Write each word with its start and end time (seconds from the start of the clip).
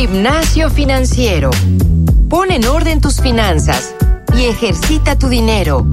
Gimnasio 0.00 0.70
financiero. 0.70 1.50
Pon 2.30 2.52
en 2.52 2.64
orden 2.66 3.00
tus 3.00 3.20
finanzas 3.20 3.96
y 4.32 4.44
ejercita 4.44 5.18
tu 5.18 5.28
dinero. 5.28 5.88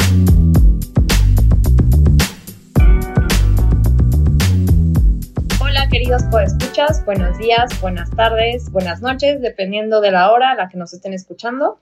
Hola 5.59 5.89
queridos 5.89 6.21
escuchas, 6.45 7.03
buenos 7.03 7.35
días, 7.39 7.81
buenas 7.81 8.11
tardes, 8.11 8.71
buenas 8.71 9.01
noches, 9.01 9.41
dependiendo 9.41 10.01
de 10.01 10.11
la 10.11 10.31
hora 10.31 10.51
a 10.51 10.55
la 10.55 10.69
que 10.69 10.77
nos 10.77 10.93
estén 10.93 11.13
escuchando. 11.13 11.79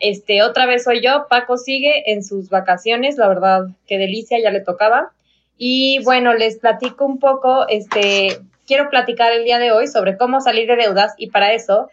Este, 0.00 0.42
otra 0.42 0.66
vez 0.66 0.82
soy 0.82 1.00
yo, 1.00 1.28
Paco 1.30 1.56
sigue 1.56 2.10
en 2.10 2.24
sus 2.24 2.48
vacaciones, 2.48 3.16
la 3.16 3.28
verdad, 3.28 3.68
qué 3.86 3.96
delicia, 3.96 4.40
ya 4.42 4.50
le 4.50 4.60
tocaba. 4.60 5.12
Y 5.56 6.02
bueno, 6.02 6.34
les 6.34 6.56
platico 6.56 7.06
un 7.06 7.20
poco, 7.20 7.68
este, 7.68 8.40
quiero 8.70 8.88
platicar 8.88 9.32
el 9.32 9.42
día 9.42 9.58
de 9.58 9.72
hoy 9.72 9.88
sobre 9.88 10.16
cómo 10.16 10.40
salir 10.40 10.68
de 10.68 10.76
deudas 10.76 11.14
y 11.16 11.30
para 11.30 11.54
eso 11.54 11.88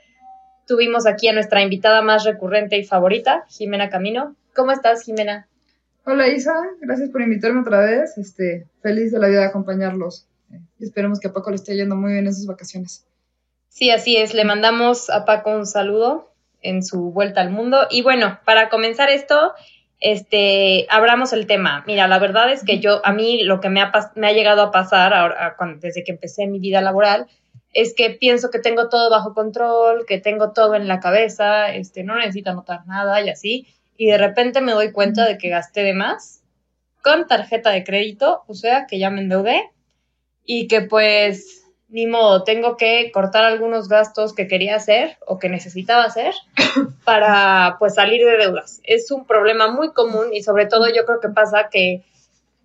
tuvimos 0.68 1.08
aquí 1.08 1.28
a 1.28 1.34
nuestra 1.34 1.64
invitada 1.64 2.04
más 2.04 2.24
recurrente 2.24 2.78
y 2.78 2.84
favorita, 2.84 3.46
Jimena 3.50 3.90
Camino. 3.90 4.36
¿Cómo 4.56 4.72
estás, 4.72 5.02
Jimena? 5.02 5.48
Hola 6.06 6.28
Isa, 6.28 6.54
gracias 6.80 7.10
por 7.10 7.24
invitarme 7.24 7.62
otra 7.62 7.80
vez. 7.80 8.16
Este, 8.20 8.68
feliz 8.84 9.12
de 9.12 9.18
la 9.18 9.28
vida 9.28 9.40
de 9.40 9.48
acompañarlos. 9.48 10.28
Y 10.78 10.84
esperemos 10.84 11.20
que 11.20 11.30
a 11.30 11.34
Paco 11.34 11.50
le 11.50 11.56
esté 11.56 11.76
yendo 11.76 11.96
muy 11.96 12.14
bien 12.14 12.28
en 12.28 12.36
sus 12.36 12.46
vacaciones. 12.46 13.08
Sí, 13.70 13.90
así 13.90 14.16
es. 14.18 14.36
Le 14.36 14.46
mandamos 14.46 15.10
a 15.10 15.26
Paco 15.26 15.50
un 15.50 15.66
saludo 15.66 16.32
en 16.62 16.84
su 16.84 17.12
vuelta 17.12 17.42
al 17.42 17.50
mundo. 17.50 17.88
Y 17.90 18.04
bueno, 18.04 18.40
para 18.46 18.70
comenzar 18.70 19.10
esto, 19.10 19.54
este, 20.00 20.86
abramos 20.90 21.34
el 21.34 21.48
tema. 21.48 21.84
Mira, 21.88 22.08
la 22.08 22.20
verdad 22.20 22.52
es 22.52 22.64
que 22.64 22.80
yo, 22.80 23.06
a 23.06 23.14
mí 23.14 23.44
lo 23.44 23.60
que 23.60 23.70
me 23.70 23.82
ha, 23.82 23.92
me 24.16 24.28
ha 24.28 24.34
llegado 24.34 24.62
a 24.62 24.72
pasar 24.72 25.14
ahora, 25.14 25.56
desde 25.80 26.04
que 26.04 26.12
empecé 26.12 26.48
mi 26.48 26.60
vida 26.60 26.82
laboral, 26.82 27.28
es 27.74 27.94
que 27.96 28.12
pienso 28.12 28.50
que 28.50 28.60
tengo 28.60 28.90
todo 28.90 29.10
bajo 29.10 29.34
control, 29.34 30.06
que 30.08 30.20
tengo 30.20 30.52
todo 30.52 30.76
en 30.76 30.88
la 30.88 31.00
cabeza, 31.00 31.74
este, 31.74 32.04
no 32.04 32.16
necesito 32.16 32.52
anotar 32.52 32.86
nada 32.88 33.22
y 33.22 33.30
así, 33.30 33.68
y 33.98 34.08
de 34.08 34.18
repente 34.18 34.62
me 34.62 34.72
doy 34.72 34.92
cuenta 34.92 35.26
de 35.26 35.38
que 35.38 35.50
gasté 35.50 35.84
de 35.84 35.94
más 35.94 36.42
con 37.04 37.28
tarjeta 37.28 37.72
de 37.72 37.84
crédito, 37.84 38.44
o 38.48 38.54
sea, 38.54 38.86
que 38.86 39.00
ya 39.00 39.10
me 39.10 39.22
endeudé 39.22 39.72
y 40.44 40.68
que 40.68 40.82
pues 40.82 41.67
ni 41.90 42.06
modo, 42.06 42.44
tengo 42.44 42.76
que 42.76 43.12
cortar 43.14 43.46
algunos 43.46 43.88
gastos 43.88 44.34
que 44.34 44.48
quería 44.48 44.76
hacer 44.76 45.18
o 45.26 45.40
que 45.40 45.50
necesitaba 45.50 46.04
hacer 46.04 46.34
para 47.06 47.78
pues 47.80 47.96
salir 47.96 48.26
de 48.26 48.38
deudas. 48.38 48.82
Es 48.84 49.10
un 49.12 49.26
problema 49.26 49.72
muy 49.72 49.94
común 49.94 50.34
y 50.34 50.44
sobre 50.44 50.66
todo 50.66 50.88
yo 50.94 51.06
creo 51.06 51.20
que 51.20 51.30
pasa 51.30 51.70
que 51.72 52.04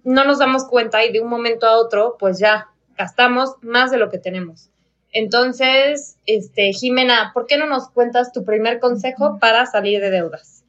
no 0.04 0.24
nos 0.24 0.38
damos 0.38 0.64
cuenta 0.64 1.04
y 1.04 1.12
de 1.12 1.20
un 1.20 1.28
momento 1.28 1.66
a 1.66 1.78
otro 1.78 2.16
pues 2.18 2.38
ya 2.38 2.68
gastamos 2.96 3.54
más 3.62 3.90
de 3.90 3.98
lo 3.98 4.10
que 4.10 4.18
tenemos. 4.18 4.70
Entonces, 5.12 6.16
este, 6.26 6.72
Jimena, 6.72 7.32
¿por 7.34 7.46
qué 7.46 7.58
no 7.58 7.66
nos 7.66 7.90
cuentas 7.90 8.32
tu 8.32 8.44
primer 8.44 8.80
consejo 8.80 9.38
para 9.38 9.66
salir 9.66 10.00
de 10.00 10.10
deudas? 10.10 10.64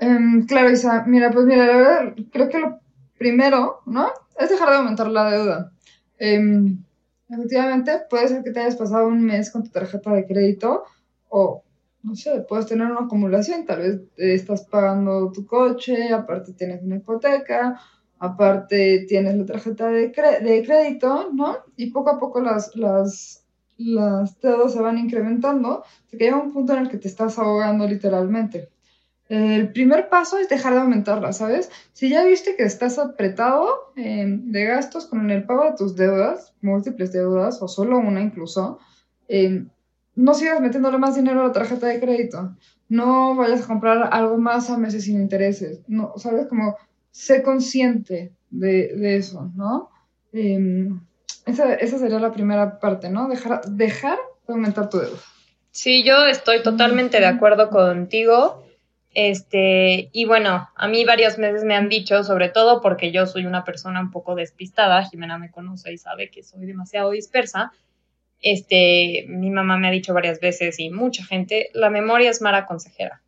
Em, 0.00 0.46
claro, 0.46 0.70
Isa, 0.70 1.04
mira, 1.06 1.30
pues 1.30 1.46
mira, 1.46 1.66
la 1.66 1.76
verdad, 1.76 2.14
creo 2.32 2.48
que 2.48 2.58
lo 2.58 2.80
primero, 3.18 3.82
¿no? 3.86 4.10
Es 4.36 4.48
dejar 4.48 4.70
de 4.70 4.76
aumentar 4.76 5.06
la 5.08 5.30
deuda. 5.30 5.72
Em, 6.18 6.82
Efectivamente, 7.30 7.92
puede 8.10 8.28
ser 8.28 8.42
que 8.42 8.50
te 8.50 8.60
hayas 8.60 8.76
pasado 8.76 9.06
un 9.06 9.24
mes 9.24 9.50
con 9.50 9.62
tu 9.62 9.70
tarjeta 9.70 10.12
de 10.12 10.26
crédito 10.26 10.84
o, 11.28 11.62
no 12.02 12.16
sé, 12.16 12.40
puedes 12.48 12.66
tener 12.66 12.90
una 12.90 13.02
acumulación, 13.06 13.64
tal 13.64 13.78
vez 13.78 14.00
estás 14.16 14.62
pagando 14.66 15.30
tu 15.30 15.46
coche, 15.46 16.12
aparte 16.12 16.52
tienes 16.54 16.82
una 16.82 16.96
hipoteca, 16.96 17.80
aparte 18.18 19.04
tienes 19.08 19.36
la 19.36 19.46
tarjeta 19.46 19.88
de, 19.88 20.08
de 20.08 20.62
crédito, 20.66 21.30
¿no? 21.32 21.58
Y 21.76 21.92
poco 21.92 22.10
a 22.10 22.18
poco 22.18 22.40
las, 22.40 22.74
las, 22.74 23.44
las 23.78 24.40
deudas 24.40 24.72
se 24.72 24.80
van 24.80 24.98
incrementando, 24.98 25.84
hasta 25.84 26.18
que 26.18 26.24
llega 26.24 26.36
un 26.42 26.52
punto 26.52 26.72
en 26.72 26.80
el 26.80 26.88
que 26.88 26.98
te 26.98 27.08
estás 27.08 27.38
ahogando 27.38 27.86
literalmente. 27.86 28.70
El 29.30 29.72
primer 29.72 30.08
paso 30.08 30.38
es 30.38 30.48
dejar 30.48 30.74
de 30.74 30.80
aumentarla, 30.80 31.32
¿sabes? 31.32 31.70
Si 31.92 32.08
ya 32.08 32.24
viste 32.24 32.56
que 32.56 32.64
estás 32.64 32.98
apretado 32.98 33.92
eh, 33.94 34.24
de 34.26 34.64
gastos 34.64 35.06
con 35.06 35.30
el 35.30 35.44
pago 35.44 35.66
de 35.66 35.76
tus 35.76 35.94
deudas, 35.94 36.52
múltiples 36.62 37.12
deudas 37.12 37.62
o 37.62 37.68
solo 37.68 37.98
una 37.98 38.20
incluso, 38.20 38.80
eh, 39.28 39.66
no 40.16 40.34
sigas 40.34 40.60
metiéndole 40.60 40.98
más 40.98 41.14
dinero 41.14 41.42
a 41.42 41.46
la 41.46 41.52
tarjeta 41.52 41.86
de 41.86 42.00
crédito. 42.00 42.56
No 42.88 43.36
vayas 43.36 43.62
a 43.62 43.66
comprar 43.68 44.08
algo 44.12 44.36
más 44.36 44.68
a 44.68 44.76
meses 44.76 45.04
sin 45.04 45.20
intereses. 45.20 45.80
No, 45.86 46.12
¿sabes? 46.16 46.48
Como 46.48 46.76
sé 47.12 47.44
consciente 47.44 48.32
de, 48.50 49.16
eso, 49.16 49.52
¿no? 49.54 49.90
Em, 50.32 51.00
esa, 51.46 51.74
esa, 51.74 51.98
sería 51.98 52.18
la 52.18 52.32
primera 52.32 52.80
parte, 52.80 53.08
¿no? 53.08 53.28
Dejar, 53.28 53.60
dejar 53.64 54.18
de 54.48 54.54
aumentar 54.54 54.90
tu 54.90 54.98
deuda. 54.98 55.18
Sí, 55.70 56.02
yo 56.02 56.26
estoy 56.26 56.64
totalmente 56.64 57.20
de 57.20 57.26
acuerdo 57.26 57.70
contigo. 57.70 58.64
Este, 59.12 60.08
y 60.12 60.24
bueno, 60.24 60.68
a 60.76 60.88
mí 60.88 61.04
varias 61.04 61.36
veces 61.36 61.64
me 61.64 61.74
han 61.74 61.88
dicho, 61.88 62.22
sobre 62.22 62.48
todo 62.48 62.80
porque 62.80 63.10
yo 63.10 63.26
soy 63.26 63.44
una 63.44 63.64
persona 63.64 64.00
un 64.00 64.10
poco 64.10 64.36
despistada, 64.36 65.04
Jimena 65.04 65.38
me 65.38 65.50
conoce 65.50 65.92
y 65.92 65.98
sabe 65.98 66.30
que 66.30 66.42
soy 66.42 66.64
demasiado 66.66 67.10
dispersa. 67.10 67.72
Este, 68.40 69.26
mi 69.28 69.50
mamá 69.50 69.76
me 69.78 69.88
ha 69.88 69.90
dicho 69.90 70.14
varias 70.14 70.40
veces 70.40 70.78
y 70.78 70.90
mucha 70.90 71.24
gente, 71.24 71.70
la 71.74 71.90
memoria 71.90 72.30
es 72.30 72.40
mala 72.40 72.66
consejera. 72.66 73.20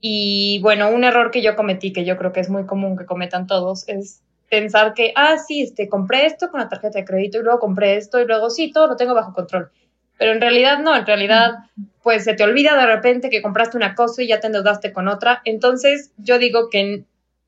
Y 0.00 0.60
bueno, 0.62 0.90
un 0.90 1.04
error 1.04 1.30
que 1.30 1.42
yo 1.42 1.56
cometí, 1.56 1.92
que 1.92 2.04
yo 2.04 2.16
creo 2.16 2.32
que 2.32 2.40
es 2.40 2.50
muy 2.50 2.66
común 2.66 2.96
que 2.96 3.06
cometan 3.06 3.46
todos, 3.46 3.88
es 3.88 4.22
pensar 4.50 4.94
que, 4.94 5.12
ah, 5.16 5.38
sí, 5.38 5.62
este, 5.62 5.88
compré 5.88 6.26
esto 6.26 6.50
con 6.50 6.60
la 6.60 6.68
tarjeta 6.68 6.98
de 6.98 7.04
crédito 7.04 7.38
y 7.38 7.42
luego 7.42 7.58
compré 7.58 7.96
esto 7.96 8.20
y 8.20 8.26
luego 8.26 8.50
sí, 8.50 8.72
todo 8.72 8.86
lo 8.86 8.96
tengo 8.96 9.14
bajo 9.14 9.32
control. 9.32 9.70
Pero 10.20 10.32
en 10.32 10.42
realidad 10.42 10.80
no, 10.80 10.94
en 10.94 11.06
realidad 11.06 11.60
pues 12.02 12.24
se 12.24 12.34
te 12.34 12.44
olvida 12.44 12.76
de 12.76 12.84
repente 12.84 13.30
que 13.30 13.40
compraste 13.40 13.78
una 13.78 13.94
cosa 13.94 14.22
y 14.22 14.26
ya 14.26 14.38
te 14.38 14.48
endeudaste 14.48 14.92
con 14.92 15.08
otra. 15.08 15.40
Entonces 15.46 16.10
yo 16.18 16.38
digo 16.38 16.68
que 16.68 17.04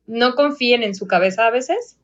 no 0.07 0.35
confíen 0.35 0.83
en 0.83 0.95
su 0.95 1.07
cabeza 1.07 1.47
a 1.47 1.51
veces 1.51 1.99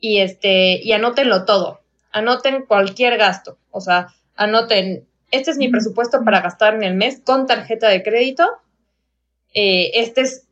y 0.00 0.18
este 0.18 0.80
y 0.82 0.90
anótenlo 0.90 1.44
todo. 1.44 1.82
Anoten 2.10 2.66
cualquier 2.66 3.18
gasto, 3.18 3.56
o 3.70 3.80
sea, 3.80 4.08
anoten, 4.34 5.06
este 5.30 5.52
es 5.52 5.58
mi 5.58 5.68
presupuesto 5.68 6.24
para 6.24 6.40
gastar 6.40 6.74
en 6.74 6.82
el 6.82 6.94
mes 6.94 7.20
con 7.24 7.46
tarjeta 7.46 7.88
de 7.88 8.02
crédito. 8.02 8.48
Eh, 9.54 9.92
esta 9.94 10.22
es 10.22 10.48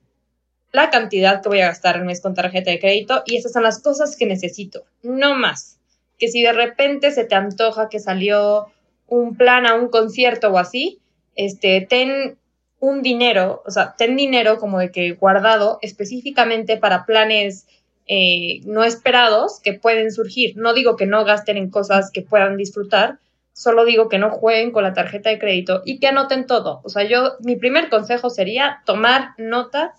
la 0.70 0.90
cantidad 0.90 1.42
que 1.42 1.48
voy 1.48 1.62
a 1.62 1.66
gastar 1.66 1.96
el 1.96 2.04
mes 2.04 2.20
con 2.20 2.34
tarjeta 2.34 2.70
de 2.70 2.78
crédito 2.78 3.24
y 3.26 3.36
estas 3.36 3.54
son 3.54 3.64
las 3.64 3.82
cosas 3.82 4.14
que 4.14 4.26
necesito, 4.26 4.84
no 5.02 5.34
más. 5.34 5.80
Que 6.16 6.28
si 6.28 6.42
de 6.42 6.52
repente 6.52 7.10
se 7.10 7.24
te 7.24 7.34
antoja 7.34 7.88
que 7.88 7.98
salió 7.98 8.68
un 9.08 9.36
plan 9.36 9.66
a 9.66 9.74
un 9.74 9.88
concierto 9.88 10.50
o 10.50 10.58
así, 10.58 11.00
este, 11.34 11.86
ten 11.88 12.38
un 12.80 13.02
dinero, 13.02 13.62
o 13.66 13.70
sea, 13.70 13.94
ten 13.96 14.16
dinero 14.16 14.58
como 14.58 14.78
de 14.78 14.92
que 14.92 15.12
guardado 15.12 15.78
específicamente 15.82 16.76
para 16.76 17.06
planes 17.06 17.66
eh, 18.06 18.60
no 18.64 18.84
esperados 18.84 19.60
que 19.60 19.74
pueden 19.74 20.12
surgir. 20.12 20.56
No 20.56 20.72
digo 20.74 20.96
que 20.96 21.06
no 21.06 21.24
gasten 21.24 21.56
en 21.56 21.70
cosas 21.70 22.10
que 22.12 22.22
puedan 22.22 22.56
disfrutar, 22.56 23.18
solo 23.52 23.84
digo 23.84 24.08
que 24.08 24.18
no 24.18 24.30
jueguen 24.30 24.70
con 24.70 24.84
la 24.84 24.94
tarjeta 24.94 25.30
de 25.30 25.38
crédito 25.38 25.82
y 25.84 25.98
que 25.98 26.06
anoten 26.06 26.46
todo. 26.46 26.80
O 26.84 26.88
sea, 26.88 27.04
yo, 27.04 27.32
mi 27.40 27.56
primer 27.56 27.88
consejo 27.88 28.30
sería 28.30 28.82
tomar 28.86 29.30
nota 29.36 29.94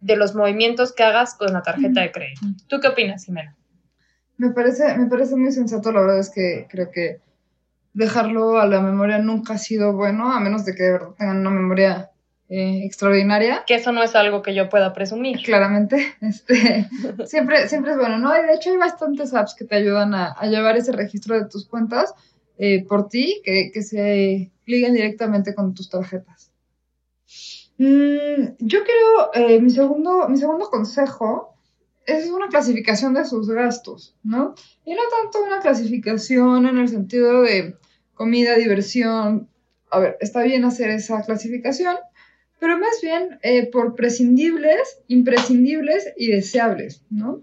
de 0.00 0.16
los 0.16 0.34
movimientos 0.34 0.92
que 0.92 1.04
hagas 1.04 1.34
con 1.34 1.52
la 1.52 1.62
tarjeta 1.62 2.00
de 2.00 2.10
crédito. 2.10 2.40
¿Tú 2.66 2.80
qué 2.80 2.88
opinas, 2.88 3.24
Jimena? 3.24 3.56
Me 4.36 4.50
parece, 4.50 4.96
me 4.96 5.06
parece 5.06 5.36
muy 5.36 5.52
sensato, 5.52 5.92
la 5.92 6.00
verdad 6.00 6.18
es 6.18 6.30
que 6.30 6.66
creo 6.68 6.90
que 6.90 7.20
dejarlo 7.92 8.58
a 8.58 8.66
la 8.66 8.80
memoria 8.80 9.18
nunca 9.18 9.54
ha 9.54 9.58
sido 9.58 9.92
bueno, 9.92 10.32
a 10.32 10.40
menos 10.40 10.64
de 10.64 10.74
que 10.74 10.82
de 10.82 10.92
verdad 10.92 11.14
tengan 11.18 11.38
una 11.38 11.50
memoria 11.50 12.10
eh, 12.48 12.84
extraordinaria. 12.84 13.64
Que 13.66 13.76
eso 13.76 13.92
no 13.92 14.02
es 14.02 14.14
algo 14.16 14.42
que 14.42 14.54
yo 14.54 14.68
pueda 14.68 14.92
presumir. 14.92 15.38
Claramente, 15.44 16.14
este, 16.20 16.88
siempre, 17.26 17.68
siempre 17.68 17.92
es 17.92 17.98
bueno, 17.98 18.18
¿no? 18.18 18.36
Y 18.36 18.46
de 18.46 18.54
hecho 18.54 18.70
hay 18.70 18.76
bastantes 18.76 19.34
apps 19.34 19.54
que 19.54 19.64
te 19.64 19.76
ayudan 19.76 20.14
a, 20.14 20.34
llevar 20.46 20.76
ese 20.76 20.92
registro 20.92 21.38
de 21.38 21.48
tus 21.48 21.66
cuentas 21.66 22.12
eh, 22.58 22.84
por 22.86 23.08
ti, 23.08 23.40
que, 23.44 23.70
que, 23.72 23.82
se 23.82 24.50
liguen 24.66 24.94
directamente 24.94 25.54
con 25.54 25.74
tus 25.74 25.88
tarjetas. 25.88 26.50
Mm, 27.78 28.56
yo 28.58 28.80
creo, 28.82 29.32
eh, 29.32 29.60
mi, 29.60 29.70
segundo, 29.70 30.28
mi 30.28 30.36
segundo 30.36 30.68
consejo 30.68 31.54
es 32.06 32.28
una 32.30 32.48
clasificación 32.48 33.14
de 33.14 33.24
sus 33.24 33.48
gastos, 33.48 34.14
¿no? 34.22 34.54
Y 34.84 34.94
no 34.94 35.02
tanto 35.22 35.44
una 35.44 35.60
clasificación 35.60 36.66
en 36.66 36.78
el 36.78 36.88
sentido 36.88 37.42
de 37.42 37.76
comida, 38.14 38.56
diversión. 38.56 39.48
A 39.90 39.98
ver, 39.98 40.16
está 40.20 40.42
bien 40.42 40.64
hacer 40.64 40.90
esa 40.90 41.22
clasificación, 41.22 41.96
pero 42.58 42.78
más 42.78 43.00
bien 43.02 43.38
eh, 43.42 43.66
por 43.70 43.94
prescindibles, 43.94 45.00
imprescindibles 45.08 46.12
y 46.16 46.28
deseables, 46.28 47.02
¿no? 47.10 47.42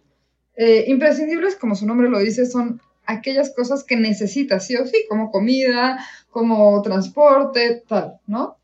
Eh, 0.56 0.86
imprescindibles, 0.88 1.56
como 1.56 1.76
su 1.76 1.86
nombre 1.86 2.10
lo 2.10 2.20
dice, 2.20 2.46
son 2.46 2.82
aquellas 3.06 3.54
cosas 3.54 3.84
que 3.84 3.96
necesitas, 3.96 4.66
sí 4.66 4.76
o 4.76 4.86
sí, 4.86 5.06
como 5.10 5.32
comida, 5.32 6.06
como 6.30 6.82
transporte, 6.82 7.84
tal, 7.88 8.20
¿no? 8.28 8.58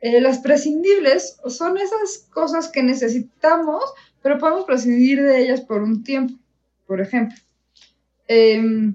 Eh, 0.00 0.20
las 0.20 0.38
prescindibles 0.38 1.38
son 1.46 1.76
esas 1.76 2.26
cosas 2.30 2.68
que 2.68 2.82
necesitamos, 2.82 3.82
pero 4.22 4.38
podemos 4.38 4.64
prescindir 4.64 5.22
de 5.22 5.42
ellas 5.42 5.60
por 5.60 5.82
un 5.82 6.02
tiempo, 6.02 6.34
por 6.86 7.00
ejemplo. 7.00 7.36
Em, 8.26 8.94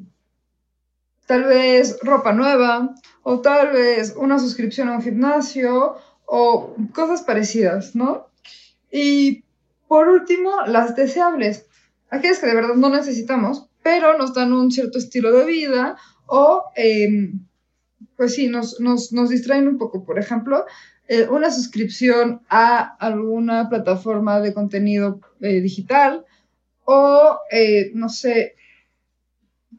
tal 1.28 1.44
vez 1.44 2.00
ropa 2.02 2.32
nueva 2.34 2.96
o 3.24 3.42
tal 3.42 3.72
vez 3.72 4.16
una 4.18 4.40
suscripción 4.40 4.90
a 4.90 4.96
un 4.96 5.02
gimnasio 5.02 5.98
o 6.26 6.76
cosas 6.94 7.22
parecidas, 7.22 7.96
¿no? 7.96 8.28
Y 8.92 9.44
por 9.88 10.08
último, 10.08 10.52
las 10.66 10.96
deseables, 10.96 11.66
aquellas 12.10 12.40
que 12.40 12.48
de 12.48 12.56
verdad 12.56 12.76
no 12.76 12.90
necesitamos, 12.90 13.68
pero 13.84 14.18
nos 14.18 14.34
dan 14.34 14.54
un 14.54 14.72
cierto 14.72 14.98
estilo 14.98 15.32
de 15.32 15.46
vida 15.46 15.98
o, 16.26 16.64
em, 16.76 17.46
pues 18.18 18.34
sí, 18.34 18.48
nos, 18.48 18.80
nos, 18.80 19.12
nos, 19.12 19.30
distraen 19.30 19.68
un 19.68 19.78
poco. 19.78 20.04
Por 20.06 20.18
ejemplo, 20.18 20.66
eh, 21.08 21.28
una 21.30 21.52
suscripción 21.52 22.42
a 22.50 22.96
alguna 22.98 23.70
plataforma 23.70 24.40
de 24.40 24.54
contenido 24.54 25.20
eh, 25.40 25.62
digital 25.62 26.26
o, 26.84 27.40
eh, 27.52 27.92
no 27.94 28.10
sé, 28.10 28.56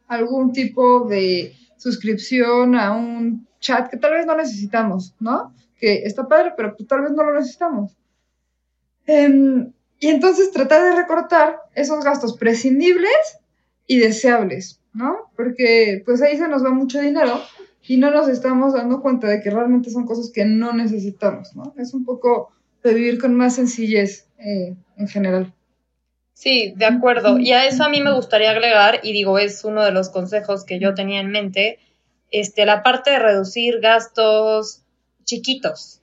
algún 0.07 0.53
tipo 0.53 1.05
de 1.05 1.53
suscripción 1.77 2.75
a 2.75 2.91
un 2.95 3.45
chat 3.59 3.89
que 3.89 3.97
tal 3.97 4.13
vez 4.13 4.25
no 4.25 4.37
necesitamos, 4.37 5.15
¿no? 5.19 5.53
Que 5.77 6.03
está 6.05 6.27
padre, 6.27 6.53
pero 6.55 6.75
tal 6.87 7.01
vez 7.01 7.11
no 7.11 7.23
lo 7.23 7.33
necesitamos. 7.33 7.97
Em, 9.05 9.73
y 9.99 10.07
entonces 10.07 10.51
tratar 10.51 10.83
de 10.83 10.95
recortar 10.95 11.59
esos 11.75 12.05
gastos 12.05 12.37
prescindibles 12.37 13.39
y 13.85 13.99
deseables, 13.99 14.79
¿no? 14.93 15.29
Porque 15.35 16.03
pues 16.05 16.21
ahí 16.21 16.37
se 16.37 16.47
nos 16.47 16.63
va 16.63 16.69
mucho 16.69 16.99
dinero 16.99 17.41
y 17.87 17.97
no 17.97 18.11
nos 18.11 18.27
estamos 18.27 18.73
dando 18.73 19.01
cuenta 19.01 19.27
de 19.27 19.41
que 19.41 19.49
realmente 19.49 19.89
son 19.89 20.05
cosas 20.05 20.31
que 20.33 20.45
no 20.45 20.73
necesitamos, 20.73 21.55
¿no? 21.55 21.73
Es 21.77 21.93
un 21.93 22.03
poco 22.05 22.51
de 22.83 22.93
vivir 22.93 23.19
con 23.19 23.33
más 23.35 23.55
sencillez 23.55 24.27
eh, 24.37 24.75
en 24.97 25.07
general. 25.07 25.53
Sí, 26.33 26.73
de 26.75 26.85
acuerdo. 26.85 27.39
Y 27.39 27.51
a 27.53 27.65
eso 27.65 27.83
a 27.83 27.89
mí 27.89 28.01
me 28.01 28.13
gustaría 28.13 28.51
agregar, 28.51 28.99
y 29.03 29.13
digo, 29.13 29.39
es 29.39 29.63
uno 29.63 29.83
de 29.83 29.91
los 29.91 30.09
consejos 30.09 30.65
que 30.65 30.79
yo 30.79 30.93
tenía 30.93 31.19
en 31.19 31.31
mente, 31.31 31.79
este, 32.29 32.65
la 32.65 32.83
parte 32.83 33.11
de 33.11 33.19
reducir 33.19 33.79
gastos 33.79 34.83
chiquitos 35.23 36.01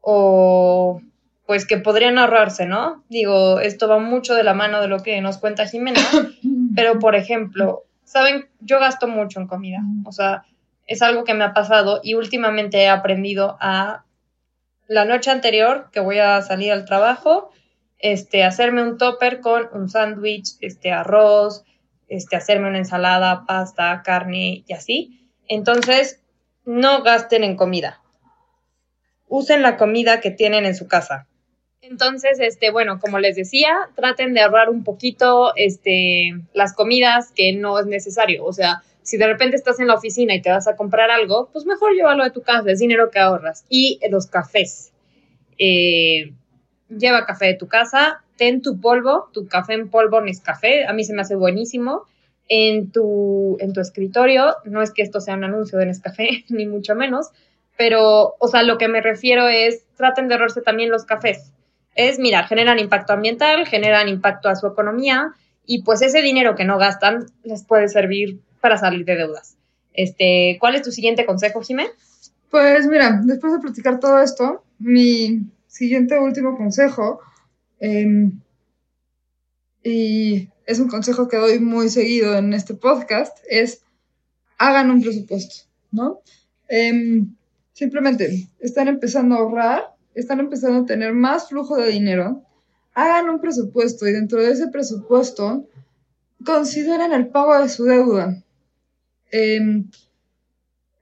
o 0.00 1.00
pues 1.46 1.66
que 1.66 1.78
podrían 1.78 2.18
ahorrarse, 2.18 2.66
¿no? 2.66 3.04
Digo, 3.08 3.60
esto 3.60 3.88
va 3.88 3.98
mucho 4.00 4.34
de 4.34 4.42
la 4.42 4.52
mano 4.52 4.80
de 4.80 4.88
lo 4.88 5.02
que 5.02 5.20
nos 5.20 5.38
cuenta 5.38 5.66
Jimena, 5.66 6.00
pero 6.76 6.98
por 6.98 7.14
ejemplo, 7.14 7.84
saben, 8.04 8.48
yo 8.60 8.80
gasto 8.80 9.06
mucho 9.06 9.40
en 9.40 9.46
comida, 9.46 9.78
o 10.04 10.12
sea, 10.12 10.44
es 10.86 11.02
algo 11.02 11.24
que 11.24 11.34
me 11.34 11.44
ha 11.44 11.52
pasado 11.52 12.00
y 12.02 12.14
últimamente 12.14 12.78
he 12.82 12.88
aprendido 12.88 13.56
a 13.60 14.04
la 14.88 15.04
noche 15.04 15.30
anterior 15.30 15.88
que 15.92 16.00
voy 16.00 16.18
a 16.18 16.40
salir 16.42 16.72
al 16.72 16.84
trabajo, 16.84 17.50
este, 17.98 18.44
hacerme 18.44 18.82
un 18.82 18.98
topper 18.98 19.40
con 19.40 19.68
un 19.72 19.88
sándwich, 19.88 20.56
este, 20.60 20.92
arroz, 20.92 21.64
este, 22.08 22.36
hacerme 22.36 22.68
una 22.68 22.78
ensalada, 22.78 23.44
pasta, 23.46 24.02
carne 24.04 24.64
y 24.66 24.72
así. 24.72 25.30
Entonces, 25.48 26.22
no 26.64 27.02
gasten 27.02 27.42
en 27.42 27.56
comida. 27.56 28.00
Usen 29.28 29.62
la 29.62 29.76
comida 29.76 30.20
que 30.20 30.30
tienen 30.30 30.66
en 30.66 30.76
su 30.76 30.86
casa. 30.86 31.26
Entonces, 31.80 32.38
este, 32.40 32.70
bueno, 32.70 32.98
como 33.00 33.18
les 33.18 33.36
decía, 33.36 33.88
traten 33.94 34.34
de 34.34 34.40
ahorrar 34.40 34.70
un 34.70 34.84
poquito 34.84 35.54
este, 35.56 36.32
las 36.52 36.74
comidas 36.74 37.32
que 37.34 37.52
no 37.52 37.78
es 37.78 37.86
necesario. 37.86 38.44
O 38.44 38.52
sea, 38.52 38.82
si 39.06 39.16
de 39.16 39.26
repente 39.26 39.56
estás 39.56 39.80
en 39.80 39.86
la 39.86 39.94
oficina 39.94 40.34
y 40.34 40.42
te 40.42 40.50
vas 40.50 40.68
a 40.68 40.76
comprar 40.76 41.10
algo, 41.10 41.48
pues 41.52 41.64
mejor 41.64 41.94
llévalo 41.94 42.24
de 42.24 42.30
tu 42.30 42.42
casa, 42.42 42.70
es 42.70 42.78
dinero 42.78 43.10
que 43.10 43.18
ahorras. 43.18 43.64
Y 43.68 44.00
los 44.10 44.26
cafés. 44.26 44.92
Eh, 45.58 46.32
lleva 46.88 47.24
café 47.24 47.46
de 47.46 47.54
tu 47.54 47.68
casa, 47.68 48.22
ten 48.36 48.62
tu 48.62 48.80
polvo, 48.80 49.30
tu 49.32 49.48
café 49.48 49.74
en 49.74 49.88
polvo 49.88 50.20
café. 50.42 50.86
a 50.86 50.92
mí 50.92 51.04
se 51.04 51.14
me 51.14 51.22
hace 51.22 51.36
buenísimo. 51.36 52.04
En 52.48 52.92
tu, 52.92 53.56
en 53.58 53.72
tu 53.72 53.80
escritorio, 53.80 54.54
no 54.64 54.80
es 54.80 54.92
que 54.92 55.02
esto 55.02 55.20
sea 55.20 55.34
un 55.34 55.42
anuncio 55.42 55.78
de 55.78 55.86
Nescafé, 55.86 56.44
ni 56.48 56.66
mucho 56.66 56.94
menos, 56.94 57.30
pero, 57.76 58.36
o 58.38 58.48
sea, 58.48 58.62
lo 58.62 58.78
que 58.78 58.86
me 58.86 59.00
refiero 59.00 59.48
es, 59.48 59.84
traten 59.96 60.28
de 60.28 60.34
ahorrarse 60.34 60.62
también 60.62 60.90
los 60.90 61.04
cafés 61.04 61.52
es, 61.96 62.18
mira, 62.18 62.46
generan 62.46 62.78
impacto 62.78 63.14
ambiental, 63.14 63.66
generan 63.66 64.08
impacto 64.08 64.48
a 64.48 64.54
su 64.54 64.66
economía 64.66 65.32
y 65.64 65.82
pues 65.82 66.02
ese 66.02 66.22
dinero 66.22 66.54
que 66.54 66.64
no 66.64 66.78
gastan 66.78 67.26
les 67.42 67.64
puede 67.64 67.88
servir 67.88 68.38
para 68.66 68.78
salir 68.78 69.04
de 69.04 69.14
deudas. 69.14 69.56
Este, 69.92 70.56
¿Cuál 70.58 70.74
es 70.74 70.82
tu 70.82 70.90
siguiente 70.90 71.24
consejo, 71.24 71.60
Jimé? 71.60 71.86
Pues 72.50 72.88
mira, 72.88 73.20
después 73.22 73.52
de 73.52 73.60
platicar 73.60 74.00
todo 74.00 74.20
esto, 74.20 74.64
mi 74.80 75.42
siguiente 75.68 76.18
último 76.18 76.56
consejo, 76.56 77.20
em, 77.78 78.40
y 79.84 80.48
es 80.66 80.80
un 80.80 80.88
consejo 80.88 81.28
que 81.28 81.36
doy 81.36 81.60
muy 81.60 81.88
seguido 81.90 82.36
en 82.36 82.54
este 82.54 82.74
podcast, 82.74 83.38
es 83.48 83.82
hagan 84.58 84.90
un 84.90 85.00
presupuesto, 85.00 85.68
¿no? 85.92 86.22
Em, 86.66 87.36
simplemente 87.72 88.48
están 88.58 88.88
empezando 88.88 89.36
a 89.36 89.38
ahorrar 89.38 89.96
están 90.16 90.40
empezando 90.40 90.80
a 90.80 90.86
tener 90.86 91.12
más 91.12 91.50
flujo 91.50 91.76
de 91.76 91.90
dinero, 91.90 92.42
hagan 92.94 93.28
un 93.28 93.40
presupuesto 93.40 94.08
y 94.08 94.12
dentro 94.12 94.40
de 94.40 94.50
ese 94.50 94.66
presupuesto 94.66 95.68
consideren 96.44 97.12
el 97.12 97.28
pago 97.28 97.56
de 97.62 97.68
su 97.68 97.84
deuda. 97.84 98.42
Em, 99.30 99.90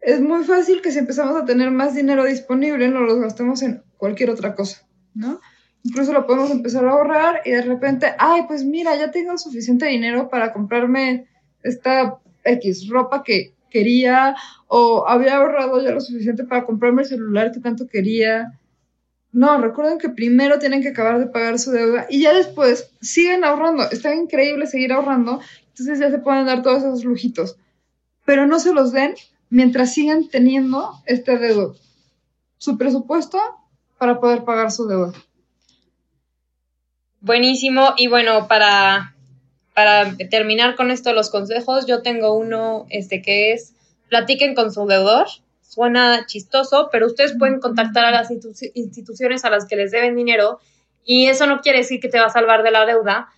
es 0.00 0.21
muy 0.21 0.44
fácil 0.44 0.82
que 0.82 0.91
si 0.91 0.99
empezamos 0.99 1.37
a 1.37 1.44
tener 1.44 1.71
más 1.71 1.94
dinero 1.94 2.25
disponible, 2.25 2.88
no 2.88 3.00
lo 3.00 3.19
gastemos 3.21 3.62
en 3.62 3.82
cualquier 3.97 4.31
otra 4.31 4.55
cosa, 4.55 4.87
¿no? 5.15 5.41
Incluso 5.82 6.12
lo 6.12 6.26
podemos 6.26 6.50
empezar 6.50 6.85
a 6.85 6.93
ahorrar 6.93 7.43
y 7.44 7.50
de 7.50 7.62
repente, 7.62 8.15
ay, 8.19 8.43
pues 8.47 8.65
mira, 8.65 8.97
ya 8.97 9.11
tengo 9.11 9.37
suficiente 9.37 9.87
dinero 9.87 10.29
para 10.29 10.53
comprarme 10.53 11.26
esta 11.62 12.19
X 12.44 12.88
ropa 12.88 13.23
que 13.23 13.55
quería 13.71 14.37
o 14.69 15.06
había 15.06 15.37
ahorrado 15.37 15.82
ya 15.82 15.91
lo 15.91 16.00
suficiente 16.00 16.44
para 16.44 16.65
comprarme 16.65 17.03
el 17.03 17.09
celular 17.09 17.53
que 17.53 17.61
tanto 17.61 17.87
quería 17.87 18.59
no, 19.35 19.61
recuerden 19.61 19.99
que 19.99 20.11
primero 20.11 20.61
tienen 20.61 20.81
que 20.81 20.91
acabar 20.91 21.19
de 21.19 21.26
pagar 21.26 21.59
su 21.59 21.73
deuda 21.73 22.06
y 22.09 22.23
ya 22.23 22.32
después 22.32 22.93
siguen 23.00 23.43
ahorrando. 23.43 23.82
Está 23.91 24.15
increíble 24.15 24.69
seguir 24.69 24.93
ahorrando, 24.93 25.41
entonces 25.71 25.99
ya 25.99 26.09
se 26.12 26.21
pueden 26.21 26.47
dar 26.47 26.62
todos 26.62 26.85
esos 26.85 27.05
lujitos. 27.05 27.59
Pero 28.25 28.47
no 28.47 28.59
se 28.59 28.73
los 28.73 28.93
den 28.93 29.15
mientras 29.50 29.94
sigan 29.94 30.29
teniendo 30.29 30.93
este 31.06 31.38
deuda. 31.38 31.75
Su 32.59 32.79
presupuesto 32.79 33.38
para 33.99 34.21
poder 34.21 34.44
pagar 34.44 34.71
su 34.71 34.87
deuda. 34.87 35.12
Buenísimo. 37.21 37.95
Y 37.97 38.09
bueno, 38.09 38.49
para, 38.49 39.14
para 39.75 40.16
terminar 40.31 40.76
con 40.76 40.90
esto 40.90 41.12
los 41.12 41.31
consejos, 41.31 41.87
yo 41.87 42.02
tengo 42.02 42.35
uno 42.35 42.87
este, 42.90 43.23
que 43.23 43.52
es 43.52 43.75
platiquen 44.09 44.54
con 44.54 44.73
su 44.73 44.87
deudor 44.87 45.26
suena 45.75 46.25
chistoso, 46.26 46.88
pero 46.93 47.07
ustedes 47.07 47.35
pueden 47.37 47.59
contactar 47.59 48.04
a 48.04 48.11
las 48.12 48.31
instituciones 48.31 49.45
a 49.45 49.50
las 49.50 49.66
que 49.66 49.76
les 49.76 49.90
deben 49.90 50.14
dinero 50.14 50.61
y 51.04 51.26
eso 51.26 51.47
no 51.47 51.61
quiere 51.61 51.78
decir 51.78 52.00
que 52.00 52.09
te 52.09 52.21
va 52.21 52.26
a 52.26 52.31
salvar 52.31 52.62
de 52.62 52.71
la 52.71 52.87
deuda, 52.87 53.28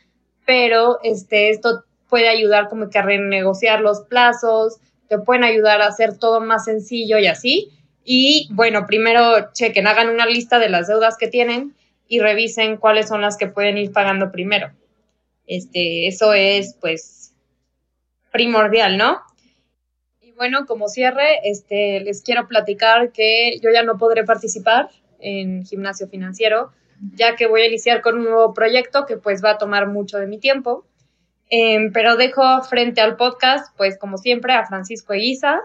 pero 0.45 0.99
este, 1.03 1.51
esto 1.51 1.85
puede 2.09 2.29
ayudar 2.29 2.69
como 2.69 2.91
que 2.91 2.99
a 2.99 3.03
renegociar 3.03 3.81
los 3.81 4.01
plazos, 4.03 4.79
te 5.09 5.19
pueden 5.19 5.45
ayudar 5.45 5.83
a 5.83 5.87
hacer 5.87 6.19
todo 6.19 6.41
más 6.41 6.65
sencillo 6.65 7.19
y 7.19 7.27
así. 7.27 7.73
Y 8.05 8.49
bueno, 8.53 8.87
primero 8.87 9.53
chequen, 9.53 9.87
hagan 9.87 10.09
una 10.09 10.27
lista 10.27 10.59
de 10.59 10.69
las 10.69 10.89
deudas 10.89 11.17
que 11.17 11.29
tienen 11.29 11.75
y 12.09 12.21
revisen 12.21 12.77
cuáles 12.77 13.09
son 13.09 13.21
las 13.21 13.37
que 13.37 13.49
pueden 13.49 13.79
ir 13.79 13.93
pagando 13.93 14.31
primero. 14.31 14.71
Este, 15.47 16.07
eso 16.07 16.33
es 16.33 16.77
pues 16.81 17.35
primordial, 18.33 18.97
¿no? 18.97 19.21
bueno, 20.37 20.67
como 20.67 20.89
cierre, 20.89 21.41
este, 21.45 22.01
les 22.01 22.23
quiero 22.23 22.47
platicar 22.47 23.11
que 23.11 23.59
yo 23.61 23.71
ya 23.73 23.83
no 23.83 23.99
podré 23.99 24.25
participar 24.25 24.91
en 25.19 25.65
gimnasio 25.65 26.09
financiero, 26.09 26.73
ya 27.15 27.37
que 27.37 27.47
voy 27.47 27.63
a 27.63 27.67
iniciar 27.67 28.03
con 28.03 28.19
un 28.19 28.25
nuevo 28.25 28.55
proyecto 28.55 29.07
que 29.07 29.17
pues 29.17 29.43
va 29.43 29.53
a 29.53 29.59
tomar 29.59 29.89
mucho 29.89 30.19
de 30.19 30.27
mi 30.27 30.39
tiempo. 30.39 30.87
Em, 31.49 31.93
pero 31.93 32.17
dejo 32.17 32.63
frente 32.63 33.01
al 33.01 33.17
podcast, 33.17 33.77
pues 33.77 33.99
como 33.99 34.19
siempre, 34.19 34.53
a 34.53 34.67
Francisco 34.67 35.13
Eguiza. 35.13 35.61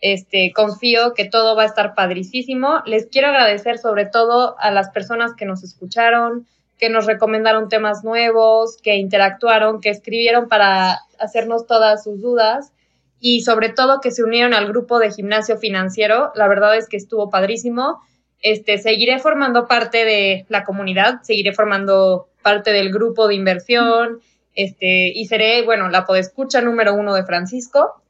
Este, 0.00 0.52
confío 0.52 1.14
que 1.14 1.26
todo 1.26 1.54
va 1.54 1.62
a 1.62 1.66
estar 1.66 1.94
padricísimo. 1.94 2.82
Les 2.86 3.06
quiero 3.06 3.28
agradecer 3.28 3.78
sobre 3.78 4.06
todo 4.06 4.56
a 4.58 4.72
las 4.72 4.90
personas 4.90 5.34
que 5.34 5.44
nos 5.44 5.62
escucharon, 5.62 6.46
que 6.76 6.90
nos 6.90 7.06
recomendaron 7.06 7.68
temas 7.68 8.02
nuevos, 8.02 8.76
que 8.82 8.96
interactuaron, 8.96 9.80
que 9.80 9.90
escribieron 9.90 10.48
para 10.48 10.98
hacernos 11.20 11.66
todas 11.68 12.02
sus 12.02 12.20
dudas 12.20 12.72
y 13.20 13.42
sobre 13.42 13.68
todo 13.68 14.00
que 14.00 14.10
se 14.10 14.24
unieron 14.24 14.52
al 14.52 14.66
grupo 14.66 14.98
de 14.98 15.12
gimnasio 15.12 15.56
financiero. 15.56 16.32
La 16.34 16.48
verdad 16.48 16.76
es 16.76 16.88
que 16.88 16.96
estuvo 16.96 17.30
padrísimo. 17.30 18.00
Este, 18.40 18.78
seguiré 18.78 19.20
formando 19.20 19.68
parte 19.68 20.04
de 20.04 20.44
la 20.48 20.64
comunidad, 20.64 21.22
seguiré 21.22 21.52
formando 21.52 22.26
parte 22.42 22.72
del 22.72 22.92
grupo 22.92 23.28
de 23.28 23.36
inversión, 23.36 24.20
este, 24.54 25.12
y 25.14 25.26
seré, 25.26 25.62
bueno, 25.62 25.88
la 25.88 26.04
podescucha 26.04 26.60
número 26.60 26.94
uno 26.94 27.14
de 27.14 27.24
Francisco. 27.24 28.02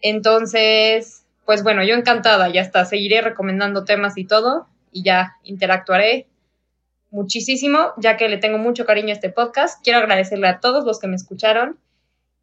Entonces, 0.00 1.24
pues 1.44 1.62
bueno, 1.62 1.82
yo 1.82 1.94
encantada, 1.94 2.48
ya 2.48 2.60
está, 2.60 2.84
seguiré 2.84 3.20
recomendando 3.20 3.84
temas 3.84 4.16
y 4.16 4.24
todo, 4.24 4.66
y 4.92 5.02
ya 5.02 5.36
interactuaré 5.44 6.26
muchísimo, 7.10 7.92
ya 7.96 8.16
que 8.16 8.28
le 8.28 8.38
tengo 8.38 8.58
mucho 8.58 8.84
cariño 8.84 9.10
a 9.10 9.14
este 9.14 9.30
podcast. 9.30 9.82
Quiero 9.82 9.98
agradecerle 10.00 10.48
a 10.48 10.60
todos 10.60 10.84
los 10.84 11.00
que 11.00 11.08
me 11.08 11.16
escucharon 11.16 11.78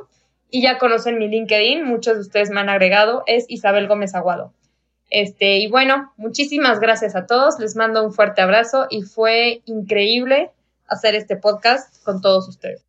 y 0.50 0.62
ya 0.62 0.78
conocen 0.78 1.18
mi 1.18 1.28
LinkedIn, 1.28 1.84
muchos 1.84 2.14
de 2.14 2.20
ustedes 2.20 2.50
me 2.50 2.60
han 2.60 2.68
agregado, 2.68 3.24
es 3.26 3.46
Isabel 3.48 3.88
Gómez 3.88 4.14
Aguado. 4.14 4.52
Este, 5.12 5.58
y 5.58 5.66
bueno, 5.66 6.10
muchísimas 6.16 6.80
gracias 6.80 7.14
a 7.14 7.26
todos, 7.26 7.58
les 7.58 7.76
mando 7.76 8.02
un 8.02 8.14
fuerte 8.14 8.40
abrazo 8.40 8.86
y 8.88 9.02
fue 9.02 9.60
increíble 9.66 10.50
hacer 10.86 11.14
este 11.14 11.36
podcast 11.36 12.02
con 12.02 12.22
todos 12.22 12.48
ustedes. 12.48 12.82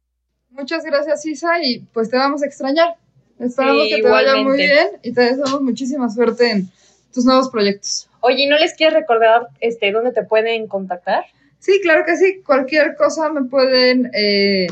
Muchas 0.50 0.86
gracias, 0.86 1.26
Isa, 1.26 1.62
y 1.62 1.80
pues 1.92 2.10
te 2.10 2.16
vamos 2.16 2.42
a 2.42 2.46
extrañar. 2.46 2.96
Esperamos 3.40 3.88
que 3.90 4.02
te 4.02 4.10
vaya 4.10 4.38
muy 4.38 4.56
bien 4.56 4.88
y 5.02 5.12
te 5.12 5.20
deseamos 5.20 5.62
muchísima 5.62 6.10
suerte 6.10 6.50
en 6.50 6.72
tus 7.14 7.26
nuevos 7.26 7.50
proyectos. 7.50 8.10
Oye, 8.22 8.48
¿no 8.48 8.58
les 8.58 8.74
quieres 8.74 8.94
recordar 8.94 9.50
este, 9.60 9.92
dónde 9.92 10.14
te 10.14 10.24
pueden 10.24 10.68
contactar? 10.68 11.26
Sí, 11.60 11.82
claro 11.82 12.06
que 12.06 12.16
sí. 12.16 12.42
Cualquier 12.46 12.96
cosa 12.96 13.34
me 13.34 13.44
pueden 13.50 14.10
eh, 14.14 14.68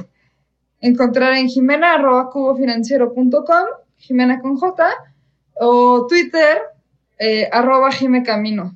encontrar 0.80 1.34
en 1.34 1.50
jimena 1.50 2.02
cubofinanciero.com, 2.32 3.66
Jimena 3.98 4.40
con 4.40 4.56
J, 4.56 4.88
o 5.56 6.08
Twitter 6.08 6.71
eh, 7.22 7.48
arroba 7.52 7.92
Jimecamino. 7.92 8.76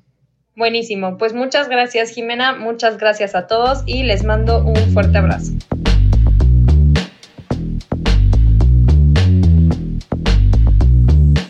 Buenísimo. 0.55 1.17
Pues 1.17 1.33
muchas 1.33 1.67
gracias, 1.67 2.11
Jimena. 2.11 2.55
Muchas 2.55 2.97
gracias 2.97 3.33
a 3.33 3.47
todos 3.47 3.81
y 3.87 4.03
les 4.03 4.23
mando 4.23 4.63
un 4.63 4.77
fuerte 4.93 5.17
abrazo. 5.17 5.51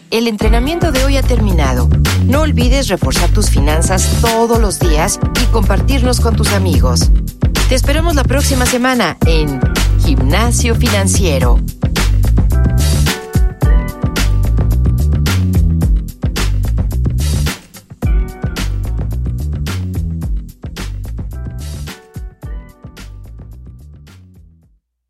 El 0.10 0.30
entrenamiento 0.30 0.94
de 0.94 1.04
hoy 1.04 1.18
ha 1.18 1.22
terminado. 1.22 1.90
No 2.26 2.42
olvides 2.42 2.88
reforzar 2.88 3.30
tus 3.32 3.50
finanzas 3.50 4.22
todos 4.22 4.60
los 4.60 4.80
días 4.80 5.20
y 5.44 5.52
compartirnos 5.52 6.22
con 6.22 6.38
tus 6.38 6.54
amigos. 6.54 7.12
Te 7.68 7.76
esperamos 7.76 8.16
la 8.16 8.24
próxima 8.24 8.66
semana 8.66 9.18
en 9.26 9.60
Gimnasio 10.00 10.76
Financiero. 10.76 11.60